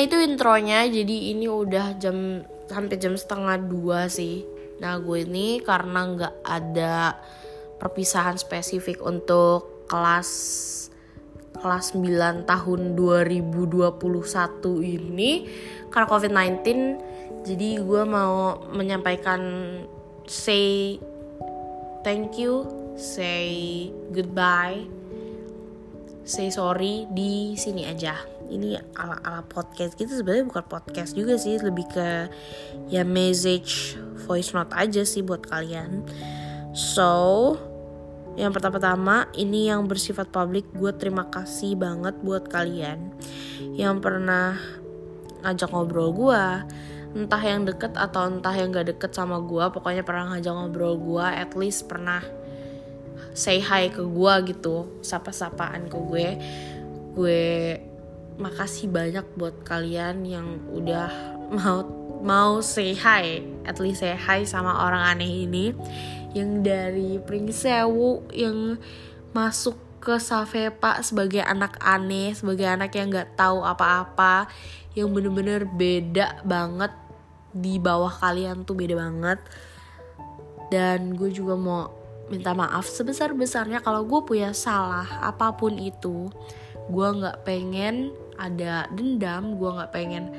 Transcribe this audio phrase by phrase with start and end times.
[0.00, 4.46] itu intronya jadi ini udah jam sampai jam setengah dua sih.
[4.80, 7.18] Nah gue ini karena nggak ada
[7.80, 10.30] perpisahan spesifik untuk kelas
[11.60, 14.00] kelas 9 tahun 2021
[14.80, 15.44] ini
[15.92, 16.64] karena COVID-19
[17.44, 19.40] jadi gue mau menyampaikan
[20.24, 20.96] say
[22.00, 22.64] thank you
[22.96, 24.88] say goodbye
[26.24, 28.16] say sorry di sini aja.
[28.50, 32.28] Ini ala ala podcast gitu sebenarnya bukan podcast juga sih lebih ke
[32.90, 33.94] ya message
[34.26, 36.02] voice note aja sih buat kalian.
[36.74, 37.54] So
[38.38, 43.10] yang pertama-tama ini yang bersifat publik gue terima kasih banget buat kalian
[43.74, 44.54] yang pernah
[45.42, 46.44] ngajak ngobrol gue
[47.10, 51.26] entah yang deket atau entah yang gak deket sama gue pokoknya pernah ngajak ngobrol gue
[51.26, 52.22] at least pernah
[53.34, 56.28] say hi ke gue gitu sapa-sapaan ke gue.
[57.14, 57.44] Gue
[58.40, 61.10] makasih banyak buat kalian yang udah
[61.52, 61.84] mau
[62.20, 65.74] mau say hi at least say hi sama orang aneh ini.
[66.30, 68.78] Yang dari Pringsewu yang
[69.34, 74.48] masuk ke Safepa sebagai anak aneh sebagai anak yang nggak tahu apa-apa
[74.94, 76.94] yang bener-bener beda banget.
[77.50, 79.40] Di bawah kalian tuh beda banget.
[80.70, 81.99] Dan gue juga mau
[82.30, 86.30] minta maaf sebesar besarnya kalau gue punya salah apa pun itu.
[86.86, 90.32] Gue nggak pengen ada dendam gue nggak pengen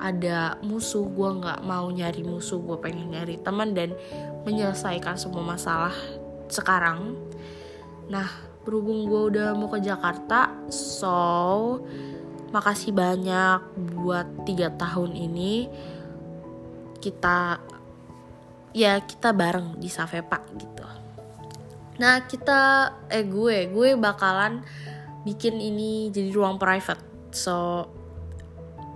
[0.00, 3.94] ada musuh gue nggak mau nyari musuh gue pengen nyari teman dan
[4.48, 5.94] menyelesaikan semua masalah
[6.48, 7.14] sekarang.
[8.08, 8.26] Nah
[8.64, 11.84] berhubung gue udah mau ke Jakarta so
[12.50, 13.60] makasih banyak
[13.92, 15.68] buat tiga tahun ini.
[16.98, 17.60] Kita
[18.72, 21.03] ya kita bareng di Safepa gitu
[21.94, 24.66] nah kita eh gue gue bakalan
[25.24, 27.00] bikin ini jadi ruang private.
[27.32, 27.88] So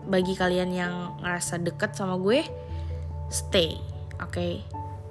[0.09, 2.41] bagi kalian yang ngerasa deket sama gue
[3.29, 3.77] stay
[4.17, 4.65] oke okay?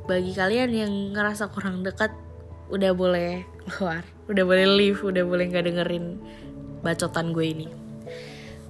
[0.09, 2.09] bagi kalian yang ngerasa kurang deket
[2.73, 4.01] udah boleh keluar.
[4.27, 6.19] Udah boleh leave udah boleh nggak dengerin
[6.83, 7.67] bacotan gue ini.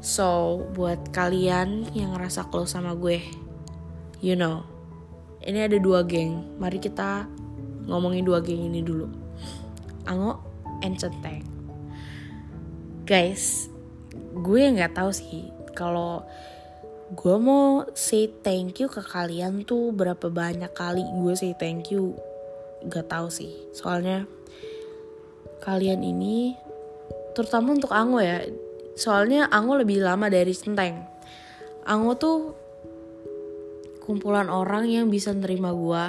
[0.02, 3.22] So buat kalian yang ngerasa close sama gue
[4.22, 4.66] you know
[5.44, 6.60] ini ada dua geng.
[6.60, 7.30] Mari kita
[7.88, 9.08] ngomongin dua geng ini dulu.
[10.08, 10.40] Ango
[10.86, 11.58] and Centeng
[13.08, 13.72] guys
[14.36, 16.28] gue nggak tahu sih kalau
[17.16, 22.20] gue mau say thank you ke kalian tuh berapa banyak kali gue say thank you.
[22.92, 23.50] Gak tahu sih.
[23.74, 24.28] Soalnya
[25.64, 26.54] kalian ini
[27.32, 28.44] terutama untuk Ango ya
[29.00, 31.00] soalnya Ango lebih lama dari Centeng
[31.88, 32.40] Ango tuh
[34.04, 36.06] kumpulan orang yang bisa nerima gue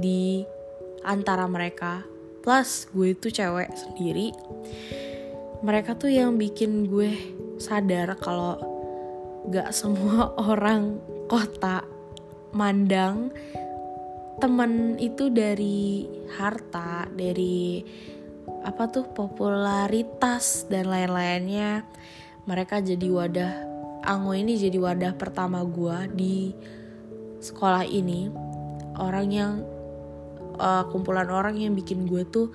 [0.00, 0.42] di
[1.04, 2.04] antara mereka.
[2.40, 4.32] Plus gue itu cewek sendiri.
[5.60, 7.12] Mereka tuh yang bikin gue
[7.60, 8.56] sadar kalau
[9.52, 10.96] gak semua orang
[11.28, 11.84] kota
[12.50, 13.30] mandang
[14.40, 17.84] temen itu dari harta dari
[18.64, 21.84] apa tuh popularitas dan lain-lainnya.
[22.48, 23.52] Mereka jadi wadah
[24.00, 26.36] Ango ini jadi wadah pertama gue di
[27.44, 28.32] sekolah ini.
[28.96, 29.60] Orang yang
[30.60, 32.52] uh, kumpulan orang yang bikin gue tuh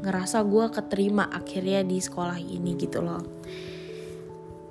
[0.00, 3.20] ngerasa gue keterima akhirnya di sekolah ini gitu loh.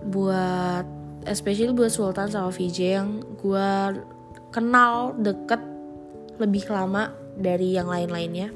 [0.08, 0.88] Buat
[1.28, 4.00] especially buat Sultan sama VJ yang gue
[4.50, 5.60] kenal deket
[6.40, 8.50] lebih lama dari yang lain-lainnya.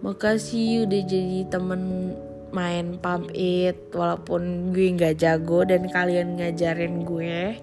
[0.00, 2.16] Makasih udah jadi temen
[2.50, 7.60] main pump it walaupun gue nggak jago dan kalian ngajarin gue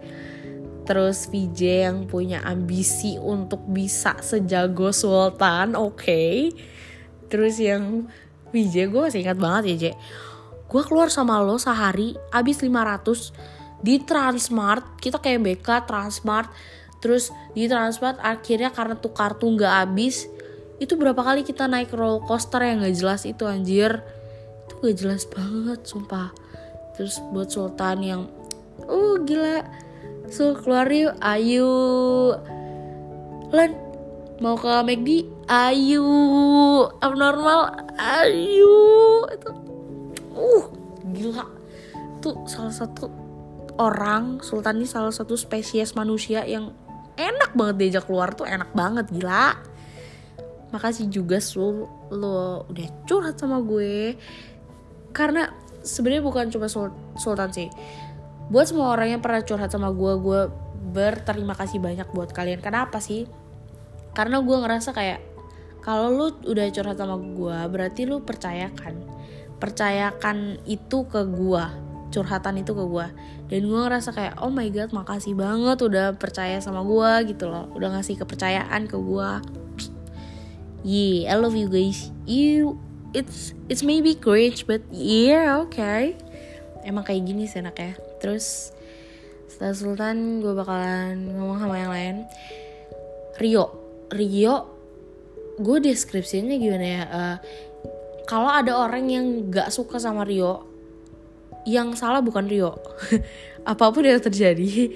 [0.88, 6.00] terus VJ yang punya ambisi untuk bisa sejago Sultan oke.
[6.00, 6.56] Okay.
[7.28, 8.08] terus yang
[8.56, 9.86] VJ gue masih ingat banget ya J.
[10.72, 16.48] Gue keluar sama lo sehari abis 500 di Transmart kita kayak BK Transmart.
[17.04, 20.32] Terus di Transmart akhirnya karena tuh kartu nggak habis
[20.78, 24.00] itu berapa kali kita naik roller coaster yang nggak jelas itu anjir.
[24.68, 26.32] Itu gak jelas banget sumpah.
[26.96, 28.22] Terus buat Sultan yang
[28.88, 29.66] uh gila
[30.28, 31.16] so keluar yuk.
[31.24, 31.72] Ayo
[33.52, 33.72] Lan
[34.44, 36.08] mau ke McD ayo
[37.00, 37.88] abnormal.
[37.96, 38.78] Ayo
[39.32, 39.52] itu.
[40.36, 40.66] Uh
[41.16, 41.48] gila.
[42.20, 43.08] Tuh salah satu
[43.80, 46.76] orang Sultan ini salah satu spesies manusia yang
[47.16, 48.36] enak banget diajak keluar.
[48.36, 49.56] Tuh enak banget gila.
[50.76, 51.88] Makasih juga Sul.
[52.12, 54.20] Lo udah curhat sama gue.
[55.16, 55.48] Karena
[55.88, 57.72] sebenarnya bukan cuma Sul Sultan sih
[58.48, 60.42] buat semua orang yang pernah curhat sama gue gue
[60.96, 62.64] berterima kasih banyak buat kalian.
[62.64, 63.28] Kenapa sih?
[64.16, 65.20] Karena gue ngerasa kayak
[65.84, 68.96] kalau lu udah curhat sama gue berarti lu percayakan.
[69.60, 71.66] Percayakan itu ke gue
[72.08, 73.08] curhatan itu ke gue
[73.52, 77.68] dan gue ngerasa kayak oh my god makasih banget udah percaya sama gue gitu loh.
[77.76, 79.30] Udah ngasih kepercayaan ke gue
[80.88, 82.16] yeah I love you guys.
[82.24, 82.80] You
[83.12, 86.16] it's it's maybe cringe but yeah okay.
[86.88, 88.76] Emang kayak gini sih enaknya terus
[89.58, 92.16] setelah Sultan gue bakalan ngomong sama yang lain.
[93.42, 93.66] Rio.
[94.14, 94.56] Rio
[95.58, 97.04] gue deskripsinya gimana ya?
[97.10, 97.38] Uh,
[98.30, 100.70] kalau ada orang yang gak suka sama Rio
[101.66, 102.78] yang salah bukan Rio.
[103.72, 104.94] Apa pun yang terjadi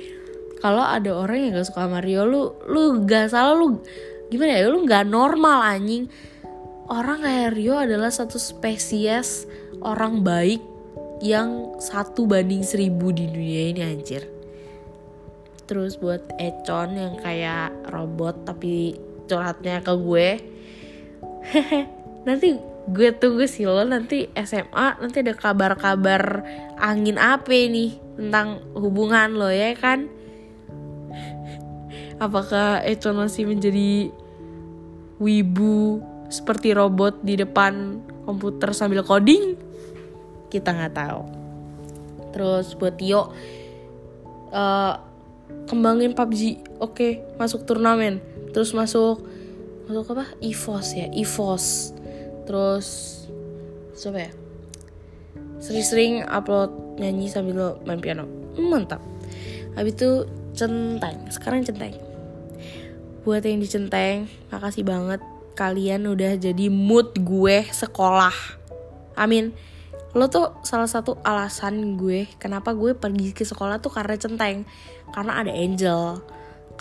[0.62, 3.82] kalau ada orang yang gak suka sama Rio lu lu gak salah lu
[4.30, 4.70] gimana ya?
[4.70, 6.06] Lu gak normal anjing.
[6.86, 9.50] Orang kayak Rio adalah satu spesies
[9.82, 10.71] orang baik
[11.22, 14.26] yang satu banding seribu di dunia ini anjir.
[15.70, 18.98] Terus buat Econ yang kayak robot tapi
[19.30, 20.30] curhatnya ke gue.
[22.28, 22.58] Nanti
[22.90, 26.42] gue tunggu sih lo nanti SMA nanti ada kabar-kabar
[26.82, 30.10] angin apa nih tentang hubungan lo ya kan?
[32.26, 34.10] Apakah Econ masih menjadi
[35.22, 36.02] wibu
[36.34, 39.71] seperti robot di depan komputer sambil coding
[40.52, 41.24] kita nggak tahu.
[42.36, 43.32] Terus buat Tio
[44.52, 44.94] uh,
[45.72, 48.20] kembangin PUBG oke okay, masuk turnamen.
[48.52, 49.24] Terus masuk
[49.88, 50.28] masuk apa?
[50.44, 51.66] EVOS ya EVOS
[52.44, 52.88] terus
[53.96, 54.32] siapa ya?
[55.64, 58.28] Sering-sering upload nyanyi sambil main piano.
[58.60, 59.00] Mantap.
[59.80, 60.12] Habis itu
[60.52, 61.96] centeng sekarang centeng.
[63.24, 65.22] Buat yang di centeng makasih banget
[65.56, 68.34] kalian udah jadi mood gue sekolah.
[69.16, 69.71] Amin
[70.12, 74.68] lo tuh salah satu alasan gue kenapa gue pergi ke sekolah tuh karena centeng.
[75.12, 76.20] Karena ada Angel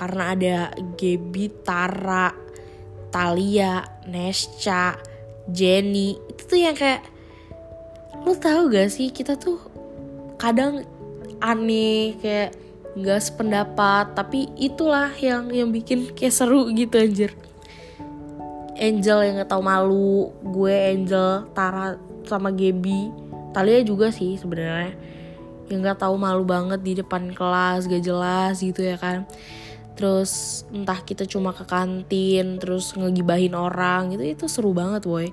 [0.00, 0.56] karena ada
[0.96, 2.32] Gaby Tara
[3.12, 4.96] Talia Nesca
[5.50, 6.16] Jenny.
[6.30, 7.04] Itu tuh yang kayak
[8.24, 9.60] lo tau gak sih kita tuh
[10.40, 10.84] kadang
[11.44, 12.56] aneh kayak
[12.96, 14.16] nggak sependapat.
[14.16, 17.36] Tapi itulah yang yang bikin kayak seru gitu anjir.
[18.80, 23.12] Angel yang gak tau malu gue Angel Tara sama Gaby.
[23.50, 24.94] Talia juga sih sebenarnya.
[25.70, 29.26] Yang nggak tahu malu banget di depan kelas gak jelas gitu ya kan.
[29.94, 35.30] Terus entah kita cuma ke kantin terus ngegibahin orang gitu itu seru banget boy.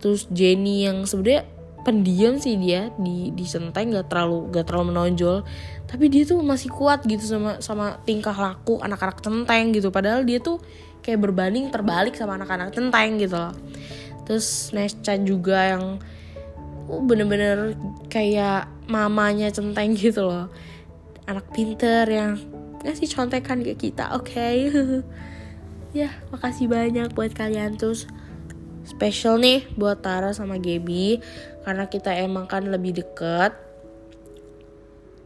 [0.00, 1.48] Terus Jenny yang sebenarnya
[1.86, 5.44] pendiam sih dia di di senteng gak terlalu gak terlalu menonjol.
[5.86, 9.88] Tapi dia tuh masih kuat gitu sama sama tingkah laku anak-anak centeng gitu.
[9.92, 10.60] Padahal dia tuh
[11.06, 13.54] kayak berbanding terbalik sama anak-anak centeng gitu loh
[14.26, 16.02] terus Nesca juga yang
[16.90, 17.78] uh, bener-bener
[18.10, 20.50] kayak mamanya centeng gitu loh.
[21.26, 22.38] Anak pinter yang
[22.82, 24.30] ngasih contekan ke kita oke.
[24.30, 24.70] Okay?
[26.00, 27.78] ya makasih banyak buat kalian.
[27.78, 28.10] Terus
[28.86, 31.18] special nih buat Tara sama Gaby
[31.66, 33.54] karena kita emang kan lebih deket.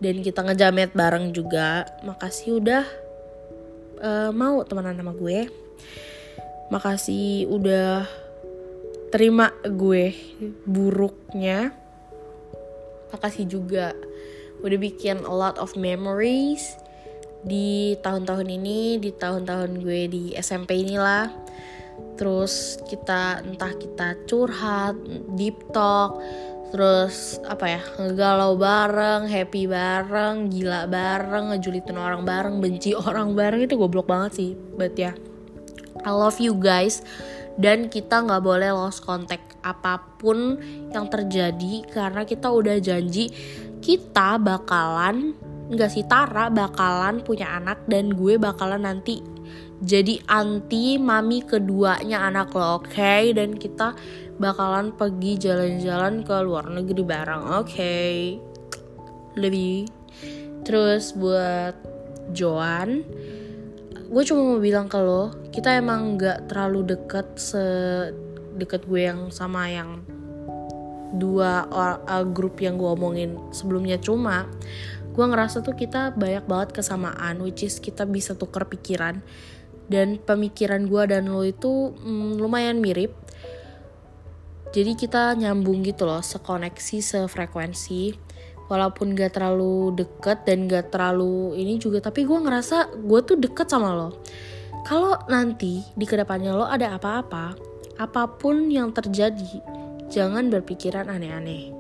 [0.01, 1.85] Dan kita ngejamet bareng juga.
[2.01, 2.85] Makasih udah
[4.01, 5.53] uh, mau temenan sama gue.
[6.73, 8.09] Makasih udah
[9.11, 10.15] terima gue
[10.65, 11.75] buruknya.
[13.11, 13.93] Makasih juga.
[14.63, 16.79] Udah bikin a lot of memories
[17.43, 21.29] di tahun-tahun ini di tahun-tahun gue di SMP inilah.
[22.17, 24.97] Terus kita entah kita curhat
[25.37, 26.17] deep talk
[26.71, 33.67] terus apa ya ngegalau bareng happy bareng gila bareng ngejulitin orang bareng benci orang bareng
[33.67, 35.11] itu goblok banget sih but ya
[36.05, 37.05] I love you guys
[37.61, 40.57] dan kita nggak boleh lost contact apa pun
[40.93, 43.29] yang terjadi karena kita udah janji
[43.85, 45.37] kita bakalan
[45.71, 49.21] nggak sih Tara bakalan punya anak dan gue bakalan nanti
[49.81, 53.33] jadi anti mami keduanya anak lo oke okay?
[53.33, 53.97] dan kita
[54.37, 58.41] bakalan pergi jalan-jalan ke luar negeri bareng oke okay?
[59.37, 59.89] lebih
[60.65, 61.77] terus buat
[62.37, 63.05] Joan
[64.11, 69.71] gue cuma mau bilang ke lo kita emang nggak terlalu deket sedekat gue yang sama
[69.71, 70.03] yang
[71.15, 73.99] dua uh, grup yang gue omongin sebelumnya.
[73.99, 74.47] Cuma
[75.11, 79.23] gue ngerasa tuh kita banyak banget kesamaan which is kita bisa tuker pikiran.
[79.91, 83.11] Dan pemikiran gue dan lo itu mm, lumayan mirip.
[84.71, 88.15] Jadi kita nyambung gitu loh sekoneksi sefrekuensi
[88.71, 93.67] walaupun gak terlalu deket dan gak terlalu ini juga tapi gue ngerasa gue tuh deket
[93.67, 94.23] sama lo.
[94.87, 97.59] Kalau nanti di ke depannya lo ada apa-apa
[97.99, 99.61] apa pun yang terjadi
[100.09, 101.75] jangan berpikiran aneh-aneh.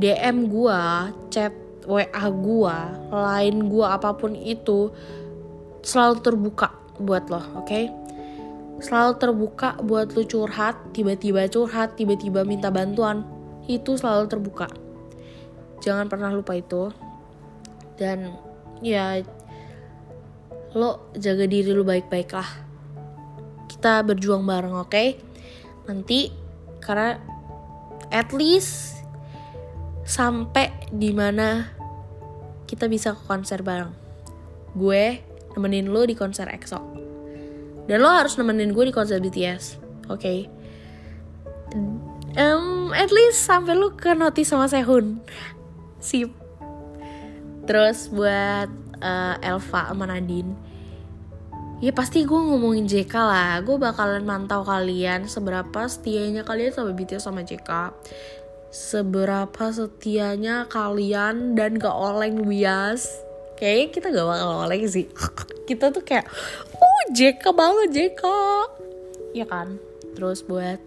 [0.00, 0.80] DM gue
[1.28, 1.52] chat
[1.84, 2.76] WA gue
[3.12, 4.88] lain gue apa pun itu
[5.84, 7.68] selalu terbuka buat lo oke?
[7.68, 7.84] Okay?
[8.82, 13.22] selalu terbuka buat lo curhat tiba-tiba curhat tiba-tiba minta bantuan
[13.70, 14.66] itu selalu terbuka
[15.82, 16.88] jangan pernah lupa itu.
[17.98, 18.32] Dan
[18.80, 19.20] ya
[20.72, 22.48] lo jaga diri lo baik-baik lah.
[23.68, 24.88] Kita berjuang bareng oke?
[24.88, 25.08] Okay?
[25.82, 26.30] nanti
[26.78, 27.18] karena
[28.14, 29.02] at least
[30.06, 31.70] sampai di mana
[32.66, 33.92] kita bisa ke konser bareng.
[34.78, 35.20] Gue
[35.52, 36.80] nemenin lo di konser EXO.
[37.90, 40.22] Dan lo harus nemenin gue di konser BTS oke?
[40.22, 40.38] Okay?
[42.36, 45.20] um, at least sampai lu ke notis sama Sehun
[46.02, 46.34] sip.
[47.64, 48.68] Terus buat
[48.98, 50.52] uh, Elva sama Nadine.
[51.82, 53.58] Ya pasti gue ngomongin JK lah.
[53.62, 57.70] Gue bakalan mantau kalian seberapa setianya kalian sama BTS sama JK
[58.72, 63.04] seberapa setianya kalian dan gak oleng bias.
[63.60, 65.06] Kayaknya kita gak bakal oleng sih.
[65.68, 66.26] Kita tuh kayak
[66.74, 68.22] oh JK banget JK
[69.36, 69.78] ya kan?
[70.16, 70.80] Terus buat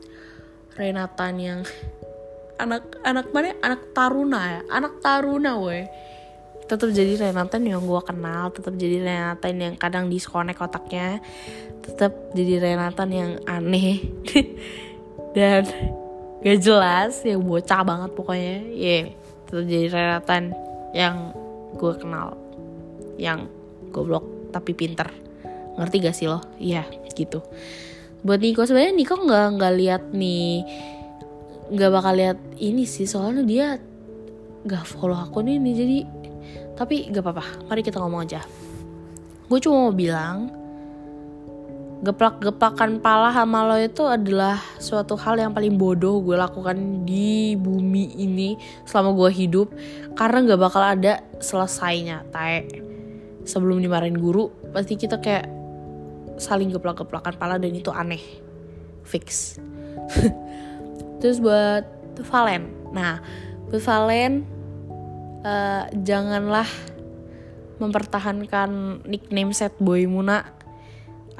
[0.75, 1.59] Renatan yang
[2.55, 4.61] anak anak mana anak taruna ya?
[4.71, 5.85] Anak taruna weh
[6.65, 11.21] tetap jadi Renatan yang gue kenal tetap jadi Renatan yang kadang diskonek otaknya
[11.85, 14.01] tetap jadi Renatan yang aneh.
[15.37, 15.67] Dan
[16.41, 18.57] gak jelas yang bocah banget pokoknya.
[18.73, 19.03] Ya yeah,
[19.45, 20.43] tetap jadi Renatan
[20.97, 21.15] yang
[21.77, 22.33] gue kenal
[23.21, 23.45] yang
[23.93, 25.11] goblok tapi pinter.
[25.77, 26.41] Ngerti gak sih lo?
[26.57, 27.45] Iya gitu.
[28.25, 30.65] Buat Niko sebenarnya Niko nggak nggak lihat nih
[31.65, 33.67] nggak bakal lihat ini sih soalnya dia
[34.65, 35.97] nggak follow akun ini jadi
[36.75, 38.43] tapi gak apa-apa mari kita ngomong aja.
[39.47, 40.51] Gue cuma mau bilang
[42.03, 48.19] geplak-geplakan pala sama lo itu adalah suatu hal yang paling bodoh gue lakukan di bumi
[48.19, 49.71] ini selama gue hidup
[50.13, 52.67] karena gak bakal ada selesainya tae
[53.47, 55.47] sebelum dimarahin guru pasti kita kayak
[56.35, 58.21] saling geplak-geplakan pala dan itu aneh.
[59.05, 59.55] Fix
[61.25, 61.81] terus buat
[62.21, 62.69] Valen.
[62.93, 63.17] Nah
[63.65, 64.45] buat Valen
[65.41, 66.69] uh, janganlah
[67.81, 70.45] mempertahankan nickname set boy Muna.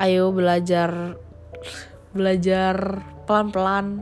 [0.02, 1.22] Ayo belajar
[2.18, 4.02] belajar pelan-pelan.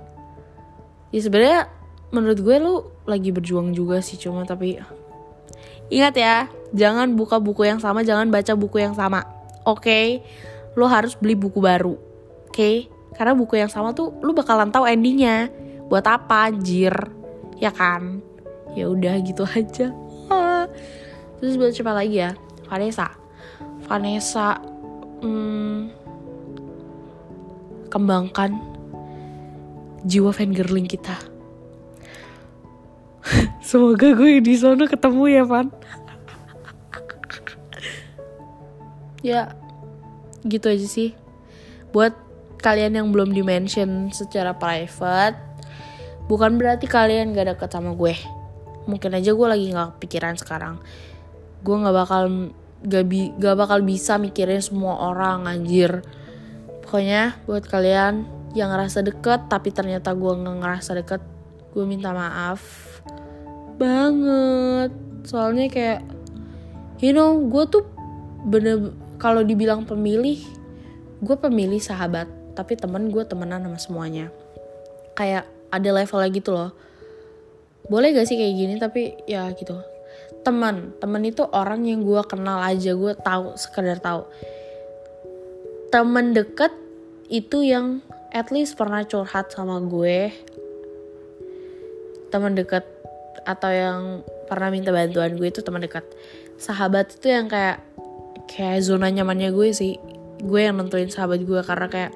[1.11, 1.67] Ya sebenarnya
[2.15, 4.79] menurut gue lu lagi berjuang juga sih cuma tapi
[5.91, 9.27] ingat ya jangan buka buku yang sama jangan baca buku yang sama.
[9.67, 9.83] Oke?
[9.83, 10.07] Okay?
[10.79, 11.99] lo harus beli buku baru.
[12.47, 12.55] Oke?
[12.55, 12.77] Okay?
[13.13, 15.53] karena buku yang sama tuh lo bakalan tahu endingnya
[15.87, 16.93] buat apa anjir?
[17.59, 18.21] Ya kan?
[18.73, 19.93] Ya udah gitu aja.
[21.43, 22.31] Terus buat siapa lagi ya?
[22.71, 23.11] Vanessa.
[23.83, 24.63] Vanessa
[25.19, 25.91] hmm,
[27.91, 28.55] kembangkan
[30.07, 31.19] jiwa fangirling kita.
[33.67, 35.67] Semoga gue di sana ketemu ya Van.
[39.23, 39.55] Ya
[40.47, 41.15] gitu aja sih.
[41.91, 42.15] Buat
[42.63, 45.52] kalian yang belum dimention secara private
[46.27, 48.15] bukan berarti kalian gak deket sama gue.
[48.83, 50.79] Mungkin aja gue lagi nggak pikiran sekarang.
[51.63, 52.23] Gue nggak bakal
[52.83, 56.03] gak, bi gak bakal bisa mikirin semua orang anjir.
[56.83, 61.21] Pokoknya buat kalian yang ngerasa deket tapi ternyata gue nggak ngerasa deket
[61.73, 62.61] gue minta maaf
[63.81, 64.91] banget.
[65.25, 66.01] Soalnya kayak
[67.01, 67.83] you know gue tuh
[68.43, 70.43] bener kalau dibilang pemilih
[71.23, 74.27] gue pemilih sahabat tapi temen gue temenan sama semuanya.
[75.17, 76.69] Kayak ada levelnya gitu loh.
[77.89, 78.73] Boleh gak sih kayak gini?
[78.77, 79.81] Tapi ya gitu.
[80.45, 80.93] Teman.
[81.01, 82.93] Teman itu orang yang gue kenal aja.
[82.93, 84.29] Gue tahu sekedar tahu.
[85.89, 86.71] Teman deket
[87.33, 90.29] itu yang at least pernah curhat sama gue.
[92.29, 92.85] Teman dekat
[93.43, 94.01] atau yang
[94.47, 96.07] pernah minta bantuan gue itu teman dekat
[96.55, 97.83] sahabat itu yang kayak
[98.47, 99.99] kayak zona nyamannya gue sih.
[100.43, 102.11] Gue yang nentuin sahabat gue karena kayak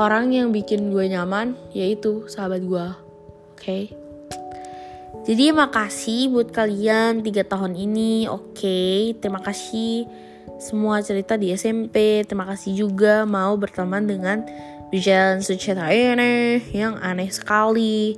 [0.00, 3.92] orang yang bikin gue nyaman yaitu sahabat gue oke okay?
[5.28, 9.12] jadi makasih buat kalian tiga tahun ini oke okay?
[9.20, 10.08] terima kasih
[10.56, 14.40] semua cerita di SMP terima kasih juga mau berteman dengan
[14.88, 18.16] Bijan Sucita ini yang aneh sekali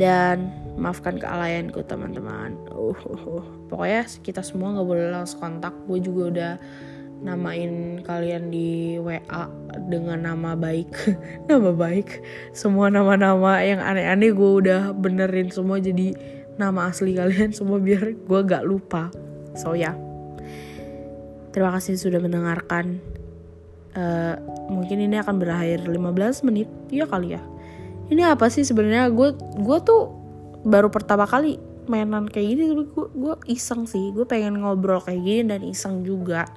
[0.00, 0.50] dan
[0.80, 3.44] maafkan kealayanku teman-teman uh, uh, uh.
[3.68, 6.52] pokoknya kita semua nggak boleh langsung kontak gue juga udah
[7.22, 9.46] namain kalian di WA
[9.86, 10.90] dengan nama baik.
[11.48, 12.08] Nama baik.
[12.52, 16.12] Semua nama-nama yang aneh-aneh gue udah benerin semua jadi
[16.58, 19.08] nama asli kalian semua biar gue gak lupa.
[19.56, 19.94] So ya.
[19.94, 19.96] Yeah.
[21.52, 22.98] terima kasih sudah mendengarkan.
[23.92, 24.40] Uh,
[24.72, 26.68] mungkin ini akan berakhir 15 menit.
[26.88, 27.42] Iya kali ya.
[28.08, 29.12] Ini apa sih sebenarnya?
[29.12, 30.10] Gue gue tuh
[30.64, 31.60] baru pertama kali
[31.90, 34.16] mainan kayak gini tapi gue gue iseng sih.
[34.16, 36.48] Gue pengen ngobrol kayak gini dan iseng juga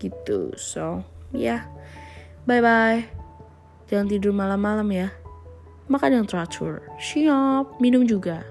[0.00, 0.50] gitu.
[0.58, 1.38] So ya.
[1.38, 1.62] Yeah.
[2.48, 3.06] bye bye
[3.86, 5.08] jangan tidur malam-malam ya.
[5.90, 6.86] Makan yang teratur.
[7.02, 7.82] Siap.
[7.82, 8.46] Minum juga